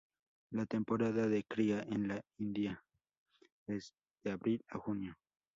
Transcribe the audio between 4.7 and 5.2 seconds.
junio.